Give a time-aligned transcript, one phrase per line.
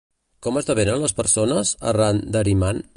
[0.45, 2.87] Com esdevenen les persones, arran d'Ahriman?